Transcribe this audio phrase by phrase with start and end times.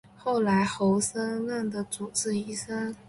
[0.17, 2.95] 后来侯升任为主治医师。